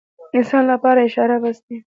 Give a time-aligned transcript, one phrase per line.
[0.37, 1.77] انسان لپاره اشاره بس وي.